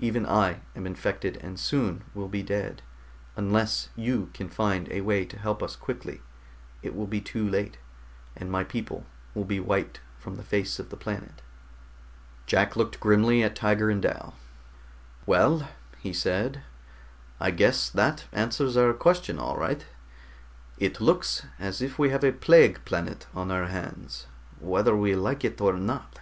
[0.00, 2.82] Even I am infected and soon will be dead.
[3.36, 6.22] Unless you can find a way to help us quickly,
[6.82, 7.78] it will be too late,
[8.34, 11.40] and my people will be wiped from the face of the planet."
[12.46, 14.34] Jack looked grimly at Tiger and Dal.
[15.24, 15.68] "Well,"
[16.00, 16.64] he said,
[17.38, 19.86] "I guess that answers our question, all right.
[20.78, 24.26] It looks as if we have a plague planet on our hands,
[24.58, 26.18] whether we like it or not."